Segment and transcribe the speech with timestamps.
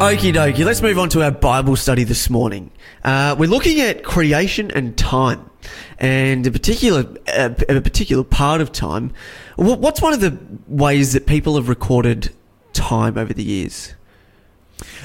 [0.00, 2.70] Okie dokie, let's move on to our Bible study this morning.
[3.04, 5.50] Uh, we're looking at creation and time,
[5.98, 9.12] and a particular uh, a particular part of time.
[9.56, 10.38] What's one of the
[10.68, 12.30] ways that people have recorded
[12.72, 13.94] time over the years?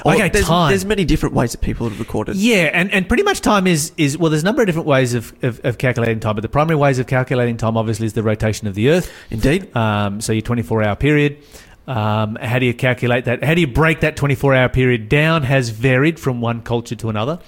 [0.05, 0.69] Or Okay, there's, time.
[0.69, 2.37] There's many different ways that people have recorded.
[2.37, 5.13] Yeah, and, and pretty much time is, is well, there's a number of different ways
[5.13, 8.23] of, of, of calculating time, but the primary ways of calculating time obviously is the
[8.23, 9.11] rotation of the Earth.
[9.29, 9.75] Indeed.
[9.75, 11.43] Um, so your 24 hour period.
[11.87, 13.43] Um, how do you calculate that?
[13.43, 15.43] How do you break that 24 hour period down?
[15.43, 17.39] Has varied from one culture to another.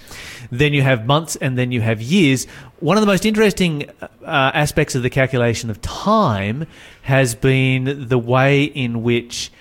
[0.51, 2.45] Then you have months and then you have years.
[2.79, 6.67] One of the most interesting uh, aspects of the calculation of time
[7.01, 9.51] has been the way in which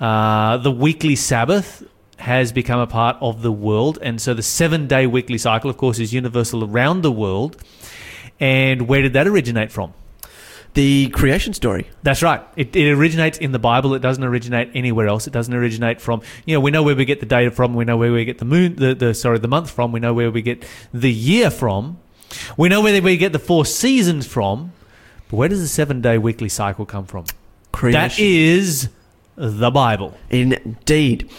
[0.00, 1.82] uh, the weekly Sabbath
[2.18, 3.98] has become a part of the world.
[4.02, 7.56] And so the seven day weekly cycle, of course, is universal around the world.
[8.38, 9.94] And where did that originate from?
[10.76, 11.88] The creation story.
[12.02, 12.42] That's right.
[12.54, 13.94] It, it originates in the Bible.
[13.94, 15.26] It doesn't originate anywhere else.
[15.26, 17.74] It doesn't originate from you know we know where we get the data from.
[17.74, 19.90] We know where we get the moon, the, the sorry the month from.
[19.90, 21.98] We know where we get the year from.
[22.58, 24.74] We know where we get the four seasons from.
[25.30, 27.24] But where does the seven day weekly cycle come from?
[27.72, 27.98] Creation.
[27.98, 28.90] That is
[29.34, 30.14] the Bible.
[30.28, 31.30] Indeed.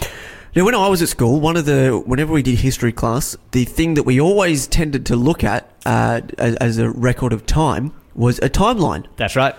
[0.55, 3.65] Now, when I was at school, one of the whenever we did history class, the
[3.65, 7.93] thing that we always tended to look at uh, as, as a record of time
[8.17, 9.55] was a timeline That's right.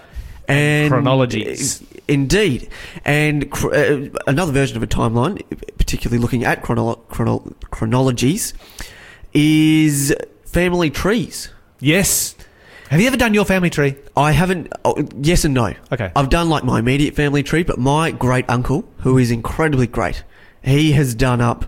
[0.47, 1.83] and chronologies.
[2.09, 2.69] Indeed,
[3.05, 5.43] and cr- uh, another version of a timeline,
[5.77, 8.55] particularly looking at chronolo- chrono- chronologies,
[9.35, 10.15] is
[10.47, 11.51] family trees.
[11.81, 12.35] Yes.
[12.89, 13.97] Have you ever done your family tree?
[14.17, 14.73] I haven't.
[14.85, 15.75] Oh, yes and no.
[15.93, 16.11] Okay.
[16.17, 20.25] I've done like my immediate family tree, but my great uncle, who is incredibly great,
[20.63, 21.67] he has done up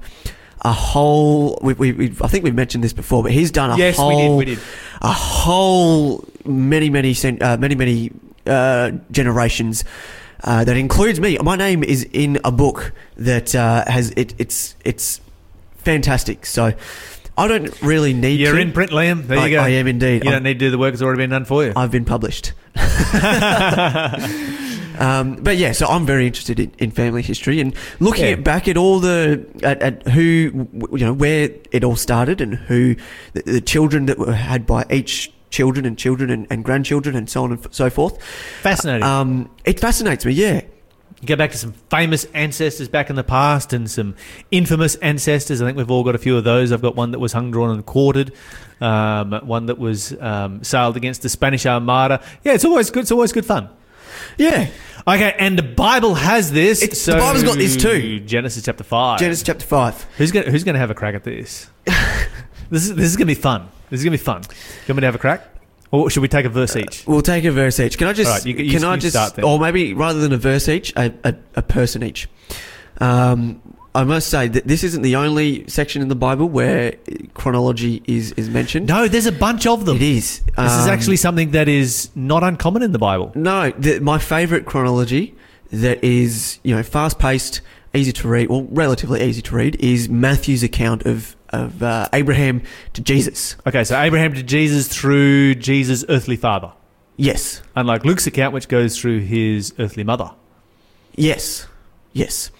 [0.62, 1.58] a whole.
[1.62, 4.04] We, we, we, I think we've mentioned this before, but he's done a Yes, we
[4.16, 4.36] did, whole.
[4.38, 4.58] we did.
[5.02, 8.10] A whole many many uh, many many
[8.46, 9.84] uh, generations.
[10.42, 11.36] Uh, that includes me.
[11.42, 14.34] My name is in a book that uh, has it.
[14.38, 15.20] It's it's
[15.76, 16.46] fantastic.
[16.46, 16.72] So
[17.36, 18.40] I don't really need.
[18.40, 18.60] You're to.
[18.60, 19.26] in print, Liam.
[19.26, 19.62] There I- you go.
[19.62, 20.24] I am indeed.
[20.24, 21.74] You I'm- don't need to do the work; it's already been done for you.
[21.76, 22.54] I've been published.
[24.98, 28.30] um, but yeah, so I'm very interested in, in family history and looking Yeah.
[28.32, 32.54] at back at all the at, at who you know where it all started and
[32.54, 32.96] who
[33.32, 37.28] the, the children that were had by each children and children and, and grandchildren and
[37.28, 38.22] so on and f- so forth.
[38.62, 39.02] Fascinating.
[39.02, 40.32] Um, it fascinates me.
[40.32, 40.62] Yeah,
[41.26, 44.16] Go back to some famous ancestors back in the past and some
[44.50, 45.60] infamous ancestors.
[45.60, 46.72] I think we've all got a few of those.
[46.72, 48.32] I've got one that was hung, drawn, and quartered.
[48.80, 52.22] Um, one that was um, sailed against the Spanish Armada.
[52.42, 53.00] Yeah, it's always good.
[53.00, 53.68] It's always good fun.
[54.38, 54.70] yeah.
[55.06, 56.82] Okay, and the Bible has this.
[56.82, 58.20] It's- the Bible's got this too.
[58.20, 59.18] Genesis chapter five.
[59.18, 60.02] Genesis chapter five.
[60.16, 61.68] Who's going Who's to have a crack at this?
[61.84, 63.68] this is this is going to be fun.
[63.90, 64.42] This is going to be fun.
[64.42, 65.46] You want me to have a crack,
[65.90, 67.04] or should we take a verse each?
[67.06, 67.98] We'll take a verse each.
[67.98, 68.30] Can I just?
[68.30, 69.38] Right, you- you- can I just?
[69.40, 72.28] Or maybe rather than a verse each, a, a, a person each.
[72.98, 73.60] Um,
[73.94, 76.94] I must say that this isn't the only section in the Bible where
[77.34, 78.86] chronology is is mentioned.
[78.86, 79.96] No, there's a bunch of them.
[79.96, 80.40] it is.
[80.56, 83.32] This is Um, actually something that is not uncommon in the Bible.
[83.34, 83.72] no.
[83.76, 85.34] The, my favourite chronology
[85.72, 87.62] that is you know fast paced,
[87.94, 92.62] easy to read, well relatively easy to read, is Matthew's account of of uh, Abraham
[92.94, 93.56] to Jesus.
[93.66, 96.72] Okay, so Abraham to Jesus through Jesus' earthly father,
[97.16, 97.62] Yes.
[97.76, 100.30] unlike Luke's account, which goes through his earthly mother.
[101.16, 101.66] Yes,
[102.12, 102.50] yes.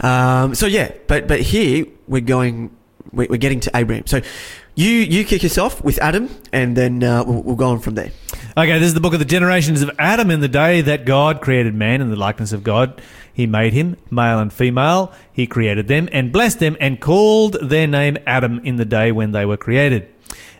[0.00, 2.76] Um, so yeah, but but here we're going,
[3.12, 4.06] we're, we're getting to Abraham.
[4.06, 4.20] So
[4.74, 7.94] you you kick us off with Adam, and then uh, we'll, we'll go on from
[7.94, 8.10] there.
[8.56, 11.40] Okay, this is the book of the generations of Adam in the day that God
[11.40, 13.00] created man in the likeness of God.
[13.34, 15.12] He made him, male and female.
[15.32, 19.32] He created them and blessed them and called their name Adam in the day when
[19.32, 20.08] they were created.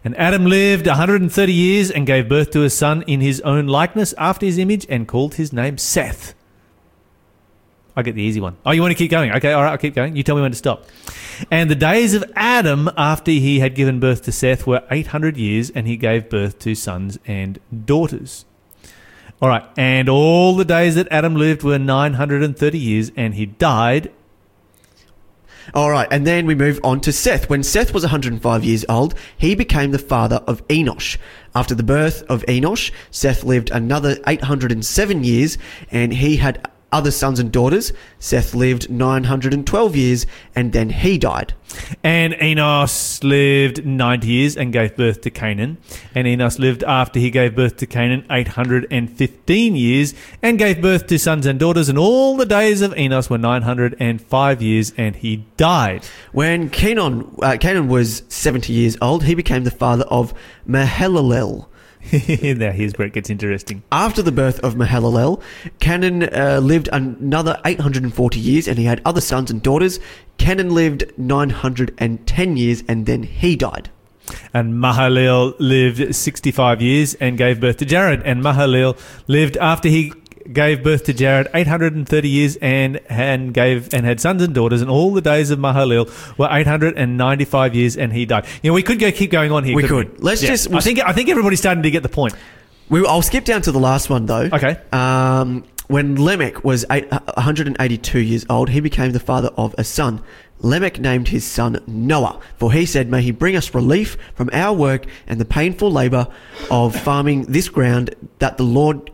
[0.05, 4.13] And Adam lived 130 years and gave birth to a son in his own likeness
[4.19, 6.35] after his image and called his name Seth.
[7.97, 8.57] I get the easy one.
[8.67, 9.31] Oh, you want to keep going?
[9.33, 10.17] Okay, all right, I'll keep going.
[10.17, 10.85] You tell me when to stop.
[11.51, 15.71] And the days of Adam after he had given birth to Seth were 800 years,
[15.71, 18.47] and he gave birth to sons and daughters.
[19.45, 24.11] All right, and all the days that Adam lived were 930 years, and he died.
[25.75, 27.51] All right, and then we move on to Seth.
[27.51, 31.19] When Seth was 105 years old, he became the father of Enosh.
[31.55, 35.59] After the birth of Enosh, Seth lived another 807 years,
[35.91, 37.93] and he had other sons and daughters.
[38.21, 41.53] Seth lived 912 years, and then he died.
[42.05, 45.79] And Enos lived 90 years and gave birth to Canaan.
[46.15, 51.19] And Enos lived after he gave birth to Canaan 815 years and gave birth to
[51.19, 51.89] sons and daughters.
[51.89, 56.05] And all the days of Enos were 905 years and he died.
[56.31, 60.33] When Canaan, uh, Canaan was 70 years old, he became the father of
[60.69, 61.67] Mahalalel.
[62.13, 63.83] now here's where it gets interesting.
[63.91, 65.43] After the birth of Mahalalel,
[65.81, 69.99] Canaan uh, lived another 840 years and he had other sons and daughters.
[70.37, 73.91] Canaan lived 910 years and then he died.
[74.53, 78.23] And Mahalalel lived 65 years and gave birth to Jared.
[78.23, 80.13] And Mahalalel lived after he
[80.53, 84.91] gave birth to Jared 830 years and and gave and had sons and daughters and
[84.91, 86.09] all the days of Mahalalel
[86.39, 88.47] were 895 years and he died.
[88.63, 89.75] You know, we could go keep going on here.
[89.75, 90.23] We could.
[90.23, 92.35] Let's just- I think I think everybody's starting to get the point.
[92.91, 94.49] We, I'll skip down to the last one though.
[94.53, 94.77] Okay.
[94.93, 100.23] Um, when Lamech was eight, 182 years old, he became the father of a son.
[100.61, 104.75] Lamech named his son Noah, for he said, May he bring us relief from our
[104.75, 106.27] work and the painful labour
[106.71, 109.11] of farming this ground that the Lord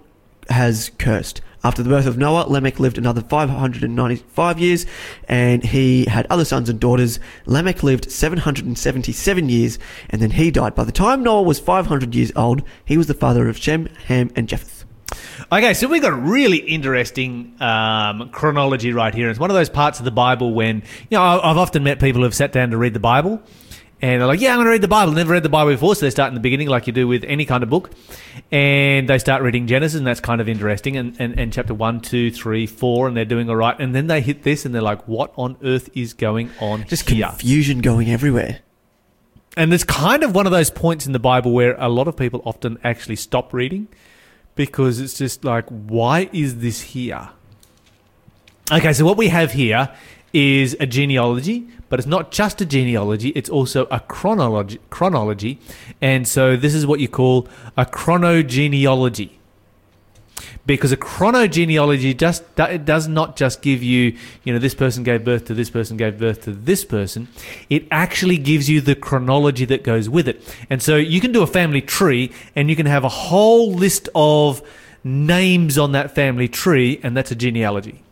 [0.51, 1.41] has cursed.
[1.63, 4.87] After the birth of Noah, Lamech lived another 595 years,
[5.29, 7.21] and he had other sons and daughters.
[7.45, 10.75] Lamech lived 777 years, and then he died.
[10.75, 14.31] By the time Noah was 500 years old, he was the father of Shem, Ham,
[14.35, 14.87] and Japheth.
[15.53, 19.29] Okay, so we've got a really interesting um, chronology right here.
[19.29, 20.77] It's one of those parts of the Bible when,
[21.11, 23.43] you know, I've often met people who've sat down to read the Bible
[24.03, 25.13] and they're like, yeah, I'm going to read the Bible.
[25.13, 27.23] Never read the Bible before, so they start in the beginning like you do with
[27.25, 27.91] any kind of book.
[28.51, 30.97] And they start reading Genesis, and that's kind of interesting.
[30.97, 33.79] And, and, and chapter 1, 2, 3, 4, and they're doing all right.
[33.79, 37.09] And then they hit this and they're like, what on earth is going on Just
[37.11, 37.27] here?
[37.29, 38.61] confusion going everywhere.
[39.57, 42.17] And it's kind of one of those points in the Bible where a lot of
[42.17, 43.89] people often actually stop reading
[44.55, 47.31] because it's just like, why is this here?
[48.73, 49.91] Okay, so what we have here
[50.33, 55.59] is a genealogy, but it's not just a genealogy, it's also a chronology, chronology.
[56.01, 59.31] And so this is what you call a chronogenealogy.
[60.67, 65.25] Because a chronogenealogy just it does not just give you, you know, this person gave
[65.25, 67.29] birth to this person gave birth to this person.
[67.69, 70.57] It actually gives you the chronology that goes with it.
[70.71, 74.09] And so you can do a family tree and you can have a whole list
[74.15, 74.63] of
[75.03, 78.03] names on that family tree and that's a genealogy.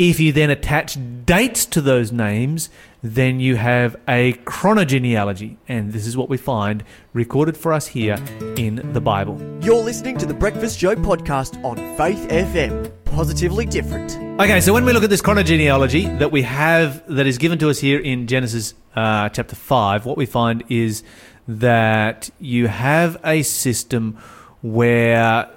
[0.00, 2.70] If you then attach dates to those names,
[3.02, 5.58] then you have a chronogenealogy.
[5.68, 6.82] And this is what we find
[7.12, 8.16] recorded for us here
[8.56, 9.38] in the Bible.
[9.60, 12.90] You're listening to the Breakfast Show podcast on Faith FM.
[13.04, 14.16] Positively different.
[14.40, 17.68] Okay, so when we look at this chronogenealogy that we have, that is given to
[17.68, 21.02] us here in Genesis uh, chapter 5, what we find is
[21.46, 24.16] that you have a system
[24.62, 25.50] where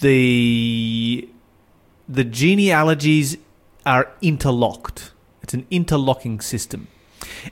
[0.00, 1.31] the
[2.08, 3.36] the genealogies
[3.84, 5.12] are interlocked.
[5.42, 6.88] It's an interlocking system.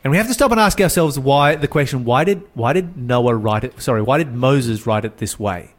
[0.03, 2.97] And we have to stop and ask ourselves why the question why did why did
[2.97, 5.75] Noah write it sorry, why did Moses write it this way?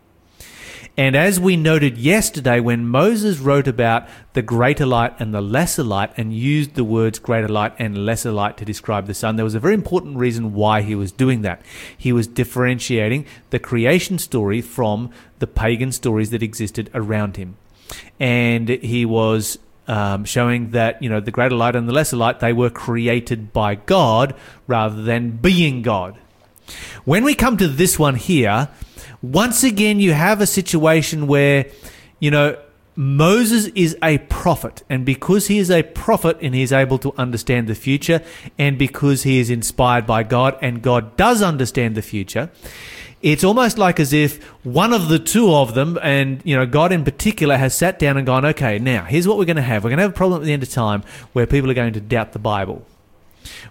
[0.97, 5.83] And as we noted yesterday, when Moses wrote about the greater light and the lesser
[5.83, 9.45] light and used the words greater light and lesser light to describe the sun, there
[9.45, 11.62] was a very important reason why he was doing that.
[11.97, 17.56] He was differentiating the creation story from the pagan stories that existed around him.
[18.19, 22.39] And he was um, showing that, you know, the greater light and the lesser light,
[22.39, 24.35] they were created by God
[24.67, 26.17] rather than being God.
[27.03, 28.69] When we come to this one here,
[29.21, 31.67] once again, you have a situation where,
[32.19, 32.57] you know,
[32.95, 37.13] Moses is a prophet, and because he is a prophet and he is able to
[37.17, 38.21] understand the future,
[38.57, 42.49] and because he is inspired by God and God does understand the future,
[43.21, 46.91] it's almost like as if one of the two of them, and you know, God
[46.91, 49.84] in particular, has sat down and gone, okay, now here's what we're going to have.
[49.84, 51.03] We're going to have a problem at the end of time
[51.34, 52.86] where people are going to doubt the Bible.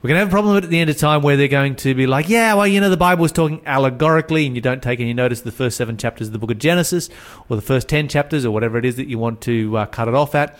[0.02, 1.94] We're going to have a problem at the end of time where they're going to
[1.94, 4.98] be like, yeah, well, you know, the Bible is talking allegorically, and you don't take
[4.98, 7.08] any notice of the first seven chapters of the book of Genesis,
[7.48, 10.08] or the first ten chapters, or whatever it is that you want to uh, cut
[10.08, 10.58] it off at,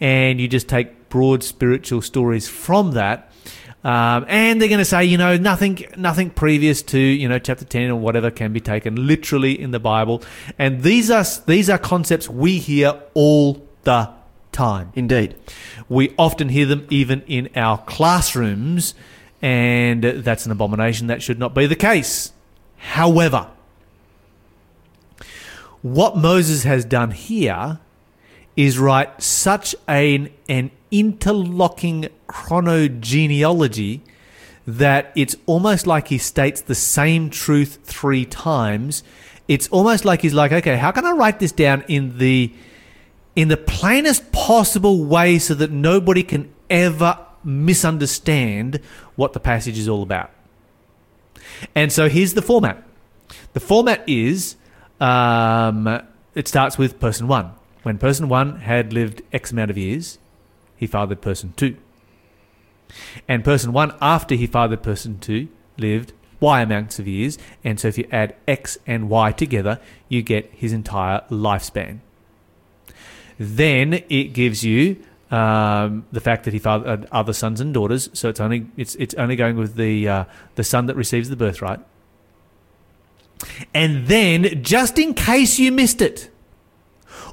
[0.00, 3.29] and you just take broad spiritual stories from that.
[3.82, 7.64] Um, and they're going to say, you know, nothing, nothing previous to you know chapter
[7.64, 10.22] ten or whatever can be taken literally in the Bible.
[10.58, 14.10] And these are these are concepts we hear all the
[14.52, 14.92] time.
[14.94, 15.36] Indeed.
[15.88, 18.94] We often hear them even in our classrooms,
[19.40, 21.06] and that's an abomination.
[21.06, 22.32] That should not be the case.
[22.76, 23.48] However,
[25.82, 27.78] what Moses has done here
[28.66, 34.00] is write such an, an interlocking chronogenealogy
[34.66, 39.02] that it's almost like he states the same truth three times.
[39.48, 42.52] It's almost like he's like, okay, how can I write this down in the
[43.34, 48.80] in the plainest possible way so that nobody can ever misunderstand
[49.16, 50.30] what the passage is all about.
[51.74, 52.82] And so here's the format.
[53.52, 54.56] The format is
[55.00, 56.02] um,
[56.34, 57.52] it starts with person one.
[57.82, 60.18] When person one had lived X amount of years,
[60.76, 61.76] he fathered person two.
[63.28, 67.38] And person one, after he fathered person two, lived Y amounts of years.
[67.62, 72.00] And so if you add X and Y together, you get his entire lifespan.
[73.38, 78.10] Then it gives you um, the fact that he fathered other sons and daughters.
[78.12, 80.24] So it's only it's it's only going with the uh,
[80.56, 81.80] the son that receives the birthright.
[83.72, 86.29] And then, just in case you missed it,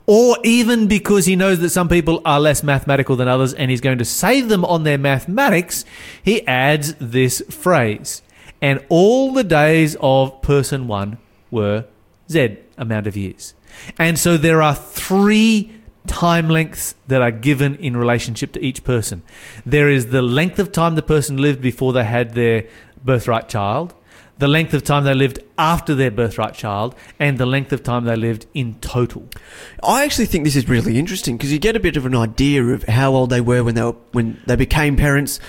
[0.08, 3.82] or even because he knows that some people are less mathematical than others and he's
[3.82, 5.84] going to save them on their mathematics,
[6.24, 8.22] he adds this phrase.
[8.62, 11.18] And all the days of person one
[11.52, 11.86] were
[12.32, 13.54] Z amount of years.
[14.00, 15.74] And so there are three
[16.08, 19.22] time lengths that are given in relationship to each person.
[19.66, 22.66] There is the length of time the person lived before they had their
[23.04, 23.94] birthright child,
[24.40, 28.06] the length of time they lived after their birthright child, and the length of time
[28.06, 29.28] they lived in total.
[29.84, 32.64] I actually think this is really interesting because you get a bit of an idea
[32.64, 35.40] of how old they were when they were, when they became parents,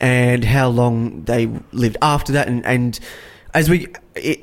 [0.00, 3.00] and how long they lived after that, and, and
[3.54, 3.88] as we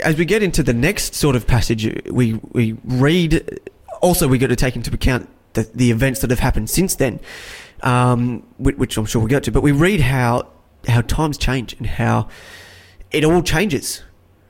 [0.03, 3.59] as we get into the next sort of passage, we we read.
[4.01, 7.21] Also, we got to take into account the, the events that have happened since then,
[7.81, 9.51] um, which, which I'm sure we'll get to.
[9.51, 10.49] But we read how
[10.87, 12.27] how times change and how
[13.13, 14.03] it all changes.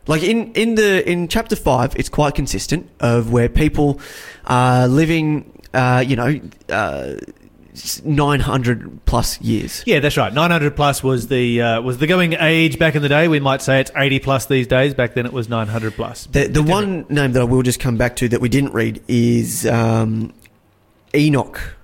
[0.08, 4.02] Like in, in the in chapter five, it's quite consistent of where people
[4.46, 7.16] are living, uh, you know, uh,
[8.04, 9.82] nine hundred plus years.
[9.86, 10.34] Yeah, that's right.
[10.34, 13.30] Nine hundred plus was the uh, was the going age back in the day.
[13.30, 14.94] We might say it's eighty plus these days.
[14.94, 16.26] Back then, it was nine hundred plus.
[16.26, 19.02] The the one name that I will just come back to that we didn't read
[19.08, 20.34] is um,
[21.16, 21.78] Enoch.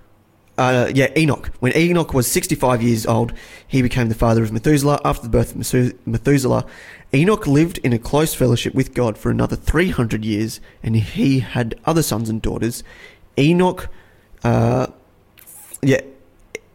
[0.60, 1.52] Uh, yeah, Enoch.
[1.62, 3.32] When Enoch was 65 years old,
[3.66, 5.00] he became the father of Methuselah.
[5.06, 6.66] After the birth of Methuselah,
[7.14, 11.80] Enoch lived in a close fellowship with God for another 300 years, and he had
[11.86, 12.84] other sons and daughters.
[13.38, 13.88] Enoch,
[14.44, 14.88] uh,
[15.82, 16.02] yeah,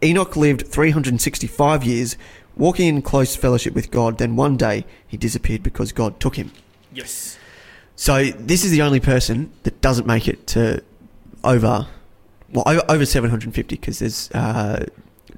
[0.02, 2.16] Enoch lived 365 years,
[2.56, 4.16] walking in close fellowship with God.
[4.16, 6.52] Then one day he disappeared because God took him.
[6.90, 7.38] Yes.
[7.96, 10.82] So this is the only person that doesn't make it to
[11.44, 11.86] over,
[12.54, 14.86] well, over, over 750 because there's uh,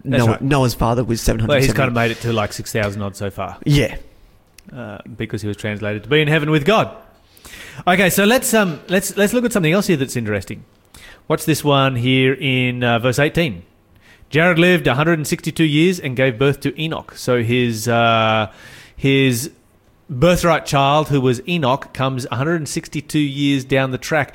[0.05, 0.43] Noah, right.
[0.43, 1.49] Noah's father was 700.
[1.53, 3.59] Well, he's kind of made it to like six thousand odd so far.
[3.65, 3.97] yeah.
[4.73, 6.97] uh, because he was translated to be in heaven with God.
[7.87, 10.65] Okay, so let's um let's let's look at something else here that's interesting.
[11.27, 13.63] What's this one here in uh, verse eighteen?
[14.29, 17.15] Jared lived 162 years and gave birth to Enoch.
[17.15, 18.53] So his uh,
[18.97, 19.53] his
[20.09, 24.35] birthright child, who was Enoch, comes 162 years down the track.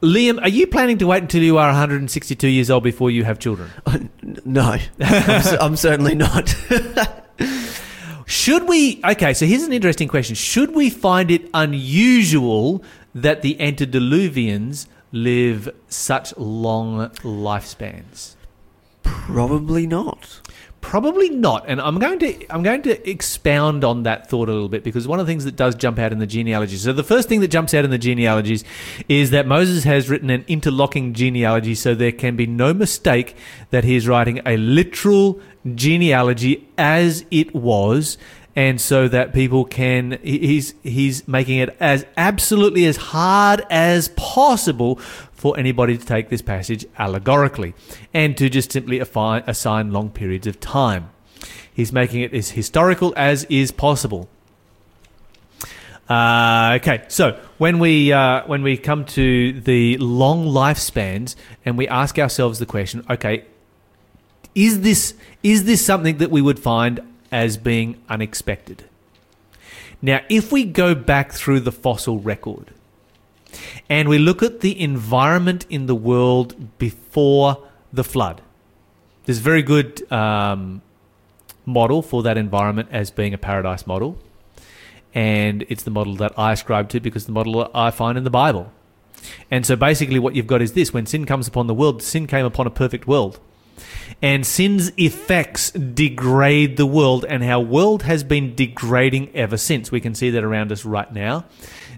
[0.00, 3.38] Liam, are you planning to wait until you are 162 years old before you have
[3.38, 3.70] children?
[3.86, 3.98] Uh,
[4.44, 6.54] no, I'm, I'm certainly not.
[8.26, 9.00] Should we?
[9.04, 10.34] Okay, so here's an interesting question.
[10.34, 12.82] Should we find it unusual
[13.14, 18.36] that the antediluvians live such long lifespans?
[19.02, 20.40] Probably not.
[20.82, 24.68] Probably not, and I'm going to I'm going to expound on that thought a little
[24.68, 26.82] bit because one of the things that does jump out in the genealogies.
[26.82, 28.62] So the first thing that jumps out in the genealogies
[29.08, 33.36] is that Moses has written an interlocking genealogy, so there can be no mistake
[33.70, 35.40] that he is writing a literal
[35.74, 38.18] genealogy as it was,
[38.54, 44.96] and so that people can he's he's making it as absolutely as hard as possible
[45.32, 47.74] for anybody to take this passage allegorically
[48.12, 51.10] and to just simply assign long periods of time.
[51.72, 54.28] He's making it as historical as is possible.
[56.08, 61.88] Uh, okay, so when we uh, when we come to the long lifespans and we
[61.88, 63.44] ask ourselves the question, okay,
[64.54, 67.00] is this is this something that we would find
[67.32, 68.84] as being unexpected?
[70.00, 72.72] Now, if we go back through the fossil record
[73.88, 78.42] and we look at the environment in the world before the flood,
[79.24, 80.82] there's a very good um,
[81.64, 84.18] model for that environment as being a paradise model.
[85.14, 88.24] And it's the model that I ascribe to because the model that I find in
[88.24, 88.72] the Bible.
[89.50, 92.26] And so basically, what you've got is this when sin comes upon the world, sin
[92.26, 93.38] came upon a perfect world.
[94.20, 99.90] And sin's effects degrade the world, and our world has been degrading ever since.
[99.90, 101.44] We can see that around us right now,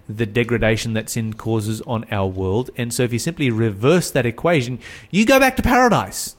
[0.09, 2.71] the degradation that sin causes on our world.
[2.77, 4.79] And so, if you simply reverse that equation,
[5.11, 6.35] you go back to paradise.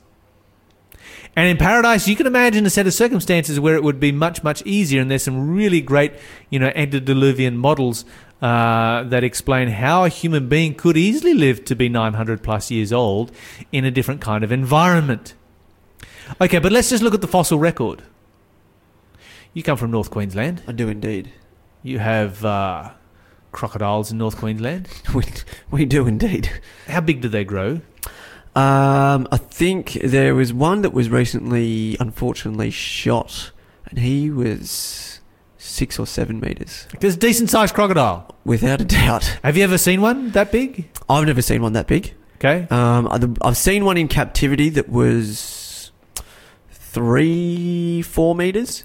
[1.39, 4.43] And in paradise, you can imagine a set of circumstances where it would be much,
[4.43, 5.03] much easier.
[5.03, 6.15] And there's some really great,
[6.49, 8.07] you know, antediluvian models
[8.43, 12.93] uh, that explain how a human being could easily live to be 900 plus years
[12.93, 13.33] old
[13.73, 15.35] in a different kind of environment.
[16.41, 18.03] Okay, but let's just look at the fossil record.
[19.55, 20.63] You come from North Queensland.
[20.69, 21.33] I do indeed.
[21.83, 22.91] You have uh,
[23.53, 24.89] crocodiles in North Queensland.
[25.15, 25.25] We,
[25.71, 26.51] we do indeed.
[26.89, 27.81] How big do they grow?
[28.55, 33.51] Um, I think there was one that was recently, unfortunately, shot,
[33.87, 35.16] and he was
[35.67, 38.35] six or seven meters, There's a decent sized crocodile.
[38.45, 39.39] without a doubt.
[39.43, 40.89] Have you ever seen one that big?
[41.09, 42.15] I've never seen one that big.
[42.37, 42.67] Okay.
[42.71, 45.91] Um, I've- seen one in captivity that was
[46.71, 48.85] three, four meters.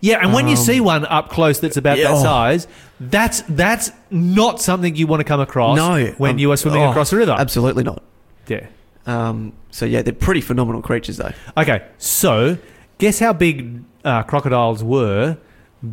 [0.00, 2.22] Yeah, and when you Um, see one up close that's about Yeah, that oh.
[2.22, 2.66] size,
[2.98, 6.82] that's that's not something you want to come across No, when um, you are swimming
[6.82, 7.32] oh, across the river.
[7.38, 8.02] Absolutely not.
[8.46, 8.66] Yeah.
[9.06, 11.32] Um, so yeah, they're pretty phenomenal creatures, though.
[11.56, 12.56] Okay, so
[12.98, 15.36] guess how big uh, crocodiles were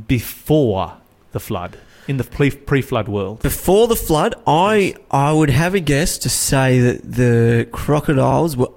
[0.08, 0.94] before
[1.32, 3.42] the flood in the pre- pre-flood world?
[3.42, 8.70] Before the flood, I I would have a guess to say that the crocodiles were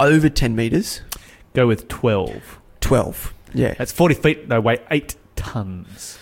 [0.00, 1.00] over ten meters,
[1.54, 2.58] Go with twelve.
[2.80, 3.32] twelve.
[3.54, 4.48] Yeah, That's forty feet.
[4.48, 6.18] They weigh eight tons.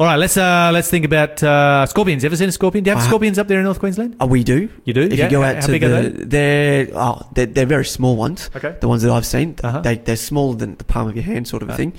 [0.00, 2.24] All right, let's uh, let's think about uh, scorpions.
[2.24, 2.84] Ever seen a scorpion?
[2.84, 4.14] Do you have I- scorpions up there in North Queensland?
[4.20, 4.68] oh, we do.
[4.84, 5.00] You do.
[5.02, 5.24] If Yeah?
[5.24, 6.24] you go out how to big the, are they?
[6.24, 8.48] they're oh, they're, they're very small ones.
[8.54, 8.76] Okay.
[8.80, 9.80] The ones that I've seen, Uh-huh.
[9.80, 11.76] they they're smaller than the palm of your hand, sort of a Right.
[11.76, 11.92] thing.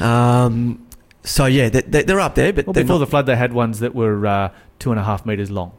[0.00, 0.84] Um,
[1.28, 3.52] so yeah, they, they, they're up there, but Well, before not, the flood, they had
[3.52, 5.72] ones that were uh, two and a half meters long.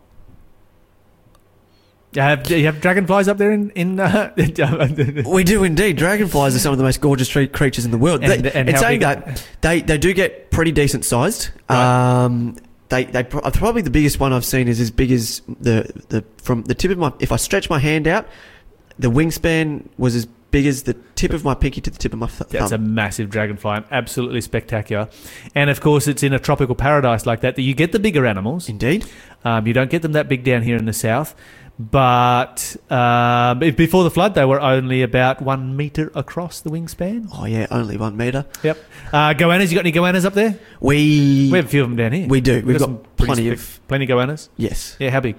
[2.12, 4.00] You have, you have dragonflies up there in in?
[4.00, 4.34] Uh,
[5.28, 5.96] We do indeed.
[5.98, 8.24] Dragonflies are some of the most gorgeous creatures in the world.
[8.24, 11.52] And- they, and how saying big- that, they, they do get pretty decent sized.
[11.70, 12.24] Right.
[12.26, 12.56] Um,
[12.90, 16.26] they they pro- probably the biggest one I've seen is as big as the the
[16.42, 17.14] from the tip of my.
[17.20, 18.28] If I stretch my hand out,
[18.98, 22.20] the wingspan was as big as the tip of my pinky to the tip of
[22.20, 25.08] my th- That's a massive dragonfly, and absolutely spectacular.
[25.56, 28.26] And of course, it's in a tropical paradise like that that you get the bigger
[28.26, 28.70] animals.
[28.70, 29.06] Indeed.
[29.46, 31.36] Um, you don't get them that big down here in the south.
[31.80, 37.30] But um, before the flood, they were only about one meter across the wingspan.
[37.34, 38.46] Oh yeah, only one meter.
[38.64, 38.78] Yep.
[39.14, 40.60] Uh, goannas, you got any goannas up there?
[40.82, 42.28] We We have a few of them down here.
[42.28, 42.62] we do.
[42.66, 44.50] We've got, some pretty plenty of plenty of goannas.
[44.58, 44.98] yes.
[45.00, 45.38] Yeah, how big?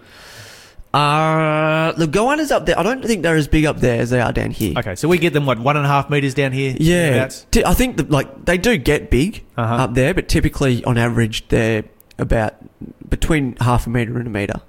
[0.92, 2.78] Uh the goannas up there.
[2.78, 4.74] I don't think they're as big up there as they are down here.
[4.76, 6.74] Okay, so we get them what one and a half meters down here.
[6.80, 9.74] Yeah, Ti- I think that like they do get big Uh-huh.
[9.84, 11.84] up there, but typically on average they're
[12.18, 12.54] about
[13.08, 14.60] between half a meter and a meter.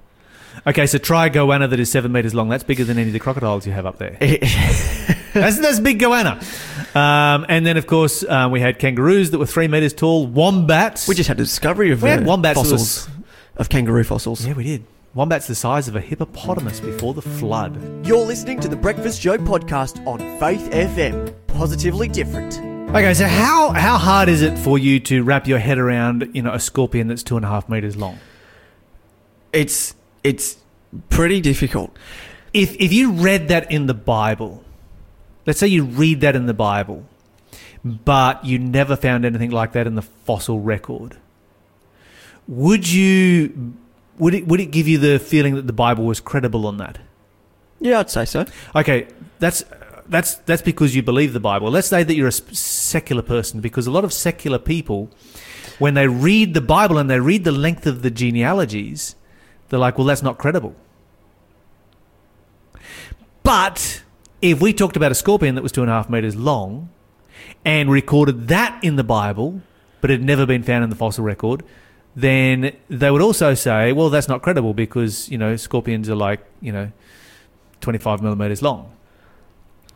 [0.66, 2.48] Okay, so try a goanna that is seven meters long.
[2.48, 4.16] That's bigger than any of the crocodiles you have up there.
[5.32, 6.38] that's that's big goanna.
[6.94, 10.26] Um, and then of course um, we had kangaroos that were three meters tall.
[10.28, 11.08] Wombats.
[11.08, 13.08] we just had a discovery of We had uh, wombats that fossils
[13.56, 14.46] of kangaroo fossils.
[14.46, 14.84] yeah, we did.
[15.14, 18.06] Wombats the size of a hippopotamus before the flood.
[18.06, 21.34] You're listening to the Breakfast Show podcast on Faith FM.
[21.48, 22.58] Positively different.
[22.96, 26.40] Okay, so how how hard is it for you to wrap your head around you
[26.40, 28.18] know a scorpion that's two and a half meters long?
[29.52, 29.94] It's
[30.24, 30.56] it's
[31.10, 31.94] pretty difficult.
[32.54, 34.64] if if you read that in the Bible,
[35.44, 37.04] let's say you read that in the Bible,
[37.84, 41.18] but you never found anything like that in the fossil record,
[42.48, 43.74] would you
[44.18, 46.98] would it would it give you the feeling that the Bible was credible on that?
[47.80, 48.46] Yeah, I'd say so.
[48.76, 49.64] Okay, that's
[50.08, 51.70] that's that's because you believe the Bible.
[51.70, 55.10] Let's say that you're a secular person, because a lot of secular people,
[55.78, 59.16] when they read the Bible and they read the length of the genealogies,
[59.68, 60.76] they're like, "Well, that's not credible."
[63.42, 64.02] But
[64.40, 66.90] if we talked about a scorpion that was two and a half meters long,
[67.64, 69.62] and recorded that in the Bible,
[70.00, 71.62] but it had never been found in the fossil record,
[72.14, 76.40] then they would also say, "Well, that's not credible because you know scorpions are like
[76.60, 76.92] you know."
[77.82, 78.96] 25 millimeters long,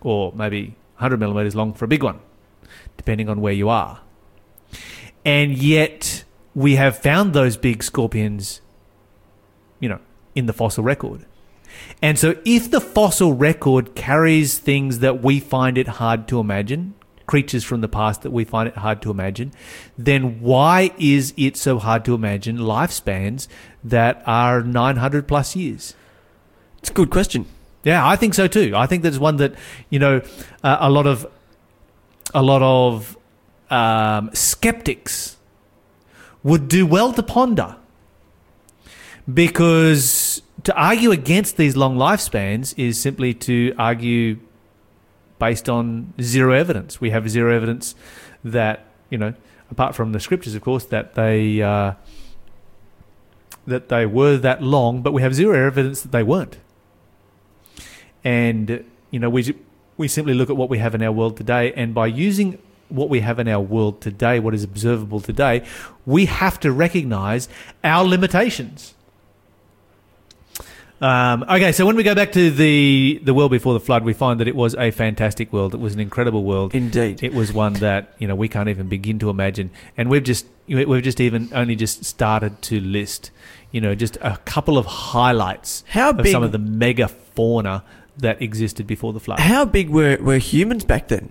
[0.03, 2.19] or maybe 100 millimeters long for a big one,
[2.99, 4.01] depending on where you are.
[5.25, 6.25] And yet,
[6.55, 8.61] we have found those big scorpions,
[9.81, 10.01] you know,
[10.35, 11.25] in the fossil record.
[12.03, 16.95] And so, if the fossil record carries things that we find it hard to imagine,
[17.27, 19.53] creatures from the past that we find it hard to imagine,
[19.99, 23.49] then why is it so hard to imagine lifespans
[23.83, 25.95] that are 900 plus years?
[26.79, 27.47] It's a good question.
[27.85, 28.73] Yeah, I think so too.
[28.75, 29.55] I think that's one that
[29.91, 30.21] you know
[30.65, 31.27] uh, a lot of
[32.35, 33.17] a lot of
[33.71, 35.37] um, skeptics
[36.43, 37.77] would do well to ponder
[39.33, 44.39] because to argue against these long lifespans is simply to argue
[45.39, 47.01] based on zero evidence.
[47.01, 47.95] We have zero evidence
[48.45, 49.35] that you know,
[49.71, 51.93] apart from the scriptures, of course, that they uh,
[53.67, 56.59] that they were that long, but we have zero evidence that they weren't
[58.27, 59.55] and you know we
[59.97, 63.09] we simply look at what we have in our world today and by using what
[63.09, 65.65] we have in our world today what is observable today
[66.05, 67.49] we have to recognize
[67.85, 68.96] our limitations
[71.01, 74.13] um, okay so when we go back to the the world before the flood we
[74.13, 77.23] find that it was a fantastic world it was an incredible world Indeed.
[77.23, 80.47] it was one that you know we can't even begin to imagine, and we've just
[80.69, 83.31] we've just even only just started to list,
[83.71, 87.85] you know, just a couple of highlights How of big some of the mega fauna
[88.19, 89.39] that existed before the flood.
[89.39, 91.31] how big were, were humans back then?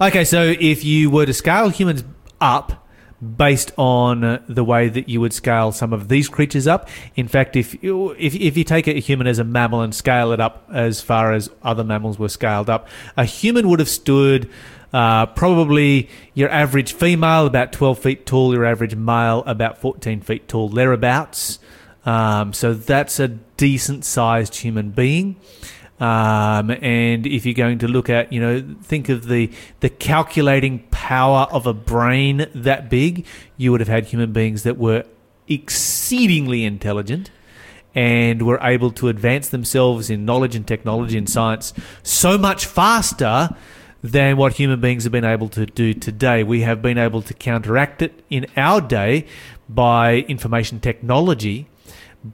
[0.00, 2.04] Okay, so if you were to scale humans
[2.40, 2.85] up
[3.20, 6.88] based on the way that you would scale some of these creatures up.
[7.14, 10.32] In fact, if you, if, if you take a human as a mammal and scale
[10.32, 14.50] it up as far as other mammals were scaled up, a human would have stood
[14.92, 20.48] uh, probably your average female about 12 feet tall, your average male about 14 feet
[20.48, 21.58] tall, thereabouts.
[22.04, 25.36] Um, so that's a decent sized human being.
[25.98, 30.80] Um, and if you're going to look at, you know, think of the the calculating
[30.90, 33.24] power of a brain that big,
[33.56, 35.04] you would have had human beings that were
[35.48, 37.30] exceedingly intelligent
[37.94, 43.48] and were able to advance themselves in knowledge and technology and science so much faster
[44.02, 46.44] than what human beings have been able to do today.
[46.44, 49.26] We have been able to counteract it in our day
[49.68, 51.68] by information technology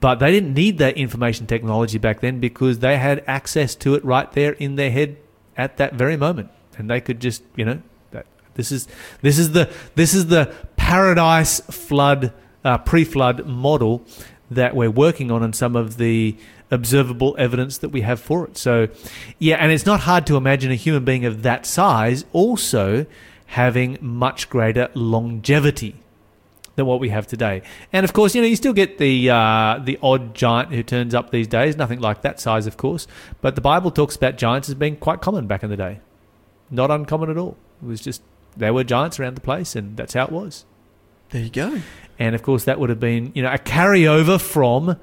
[0.01, 4.05] but they didn't need that information technology back then because they had access to it
[4.05, 5.17] right there in their head
[5.57, 8.89] at that very moment, and they could just, you know, that this is
[9.21, 12.33] this is the this is the paradise flood
[12.65, 14.03] uh, pre-flood model
[14.51, 16.37] that we're working on, and some of the
[16.71, 18.57] observable evidence that we have for it.
[18.57, 18.89] So,
[19.39, 23.05] yeah, and it's not hard to imagine a human being of that size also
[23.47, 25.97] having much greater longevity
[26.77, 27.63] than what we have today.
[27.93, 31.15] And of course, you know, you still get the uh, the odd giant who turns
[31.15, 31.77] up these days.
[31.77, 33.07] Nothing like that size, of course.
[33.41, 36.01] But the Bible talks about giants as being quite common back in the day.
[36.71, 37.57] Not uncommon at all.
[37.83, 38.23] It was just
[38.57, 40.65] there were giants around the place, and that's how it was.
[41.31, 41.81] There you go.
[42.19, 44.97] And of course, that would have been you know a carryover from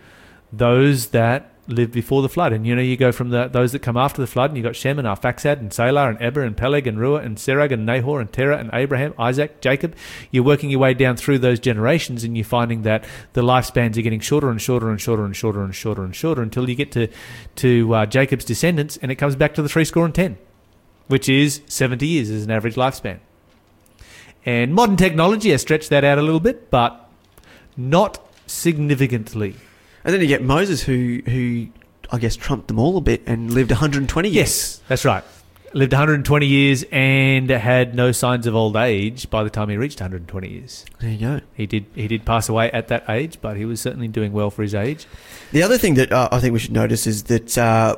[0.51, 2.51] those that lived before the flood.
[2.51, 4.63] And you know, you go from the those that come after the flood, and you
[4.63, 7.85] got Shem and Arphaxad and Salah and Eber and Peleg and Ruah and Serug and
[7.85, 9.95] Nahor and Terah and Abraham, Isaac, Jacob.
[10.31, 14.01] You're working your way down through those generations, and you're finding that the lifespans are
[14.01, 16.91] getting shorter and shorter and shorter and shorter and shorter and shorter until you get
[16.91, 17.07] to
[17.57, 20.37] to uh, Jacob's descendants, and it comes back to the three score and ten,
[21.07, 23.19] which is seventy years as an average lifespan.
[24.45, 27.09] And modern technology has stretched that out a little bit, but
[27.75, 29.55] not significantly.
[30.09, 31.67] And then you get Moses, who who
[32.11, 34.35] I guess trumped them all a bit and lived 120 years.
[34.35, 35.23] Yes, that's right.
[35.73, 40.01] Lived 120 years and had no signs of old age by the time he reached
[40.01, 40.83] 120 years.
[40.99, 41.41] There you go.
[41.53, 44.49] He did he did pass away at that age, but he was certainly doing well
[44.49, 45.05] for his age.
[45.51, 47.97] The other thing that uh, I think we should notice is that, uh,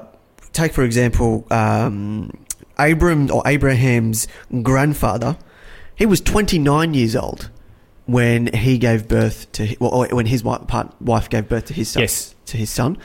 [0.52, 2.46] take for example, um,
[2.78, 4.28] Abram or Abraham's
[4.62, 5.38] grandfather,
[5.96, 7.50] he was 29 years old
[8.06, 11.90] when he gave birth to, well, when his wife, part, wife gave birth to his
[11.90, 12.02] son.
[12.02, 12.36] Yes.
[12.48, 12.98] To his son.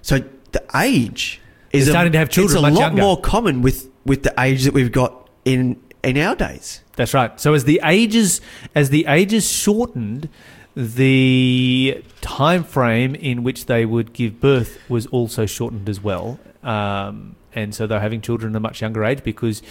[0.00, 0.18] So
[0.52, 1.40] the age
[1.72, 3.02] is They're starting to have children It's a lot younger.
[3.02, 6.82] more common with with the age that we've got in in our days.
[6.96, 7.38] That's right.
[7.40, 8.40] So as the ages
[8.74, 10.28] as the ages shortened,
[10.74, 16.38] the time frame in which they would give birth was also shortened as well.
[16.62, 19.62] Um, and so they're having children at a much younger age because,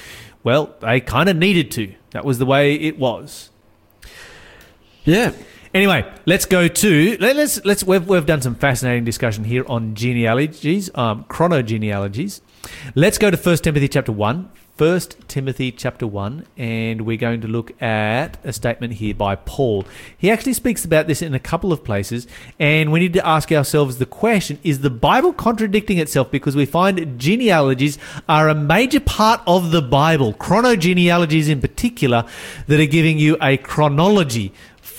[0.43, 1.93] well, they kind of needed to.
[2.11, 3.49] That was the way it was.
[5.03, 5.33] Yeah.
[5.73, 9.95] Anyway, let's go to let, let's let's we've we've done some fascinating discussion here on
[9.95, 12.41] genealogies, um, chronogenealogies.
[12.93, 14.51] Let's go to First Timothy chapter one.
[14.77, 19.85] First Timothy chapter one, and we're going to look at a statement here by Paul.
[20.17, 22.25] He actually speaks about this in a couple of places,
[22.57, 26.31] and we need to ask ourselves the question: Is the Bible contradicting itself?
[26.31, 32.25] Because we find genealogies are a major part of the Bible, chronogenealogies in particular,
[32.67, 34.51] that are giving you a chronology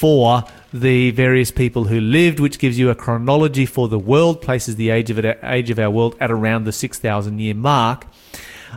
[0.03, 4.75] for the various people who lived, which gives you a chronology for the world, places
[4.75, 8.07] the age of it, age of our world at around the six thousand year mark.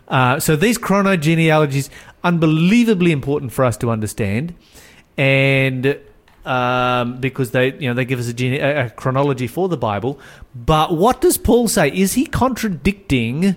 [0.08, 1.90] Uh, so these chronogenealogies
[2.24, 4.54] unbelievably important for us to understand,
[5.18, 5.98] and
[6.46, 9.78] um, because they you know they give us a, gene- a a chronology for the
[9.78, 10.20] Bible.
[10.54, 11.90] But what does Paul say?
[11.90, 13.56] Is he contradicting?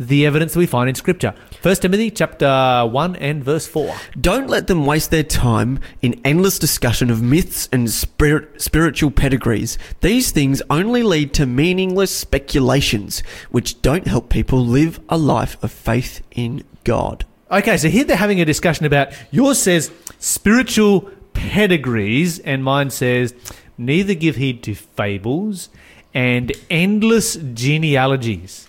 [0.00, 1.34] The evidence that we find in Scripture.
[1.60, 3.94] First Timothy chapter one and verse four.
[4.18, 9.76] Don't let them waste their time in endless discussion of myths and spirit, spiritual pedigrees.
[10.00, 15.70] These things only lead to meaningless speculations, which don't help people live a life of
[15.70, 17.26] faith in God.
[17.50, 23.34] Okay, so here they're having a discussion about yours says spiritual pedigrees, and mine says
[23.76, 25.68] neither give heed to fables
[26.14, 28.66] and endless genealogies,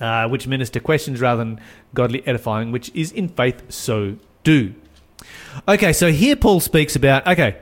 [0.00, 1.60] uh, which minister questions rather than
[1.94, 4.74] godly edifying, which is in faith so do.
[5.68, 7.56] Okay, so here Paul speaks about okay,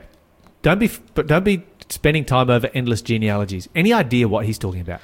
[0.61, 3.69] don't be but don't be spending time over endless genealogies.
[3.75, 5.01] Any idea what he's talking about?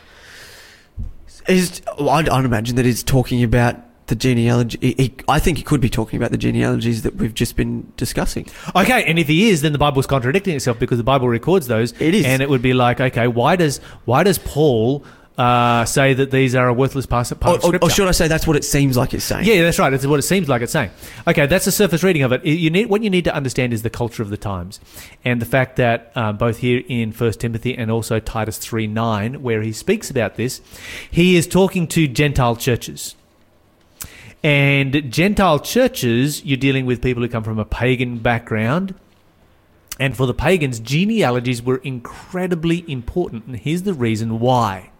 [1.47, 4.77] Is well, I'd, I'd imagine that he's talking about the genealogy.
[4.81, 7.91] He, he- I think he could be talking about the genealogies that we've just been
[7.95, 8.47] discussing.
[8.75, 11.93] Okay, and if he is, then the Bible's contradicting itself because the Bible records those.
[12.01, 12.25] It is.
[12.25, 15.03] and it would be like, okay, why does why does Paul
[15.39, 17.79] uh, say that these are a worthless part, of or, Scripture.
[17.81, 19.45] or should I say that's what it seems like it's saying?
[19.45, 19.89] Yeah, that's right.
[19.89, 20.91] That's what it seems like it's saying.
[21.25, 22.45] Okay, that's a surface reading of it.
[22.45, 24.81] You need what you need to understand is the culture of the times,
[25.23, 29.41] and the fact that um, both here in First Timothy and also Titus three nine,
[29.41, 30.59] where he speaks about this,
[31.09, 33.15] he is talking to Gentile churches.
[34.43, 38.93] And Gentile churches, you're dealing with people who come from a pagan background.
[40.01, 43.45] And for the pagans, genealogies were incredibly important.
[43.47, 44.91] And here's the reason why.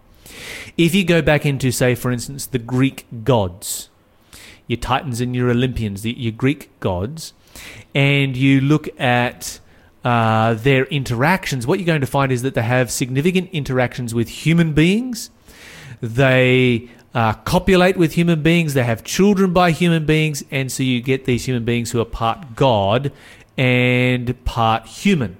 [0.76, 3.88] If you go back into, say, for instance, the Greek gods,
[4.66, 7.32] your Titans and your Olympians, the, your Greek gods,
[7.94, 9.60] and you look at
[10.04, 14.28] uh, their interactions, what you're going to find is that they have significant interactions with
[14.28, 15.30] human beings.
[16.00, 18.74] They uh, copulate with human beings.
[18.74, 20.44] They have children by human beings.
[20.50, 23.12] And so you get these human beings who are part God
[23.56, 25.36] and part human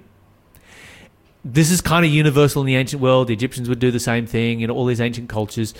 [1.43, 3.27] this is kind of universal in the ancient world.
[3.27, 5.73] The Egyptians would do the same thing in all these ancient cultures.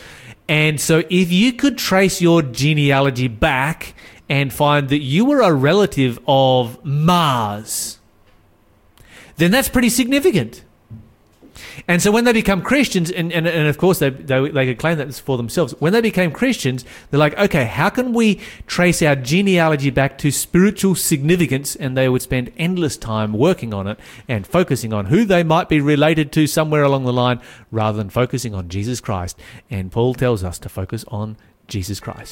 [0.48, 3.94] And so, if you could trace your genealogy back
[4.28, 8.00] and find that you were a relative of Mars,
[9.38, 10.64] then that's pretty significant.
[11.88, 14.80] And so when they become Christians, and, and, and of course they, they, they could
[14.80, 19.02] claim that for themselves, when they became Christians, they're like, okay, how can we trace
[19.02, 21.76] our genealogy back to spiritual significance?
[21.76, 25.70] And they would spend endless time working on it and focusing on who they might
[25.70, 29.38] be related to somewhere along the line rather than focusing on Jesus Christ.
[29.70, 32.30] And Paul tells us to focus on Jesus Christ.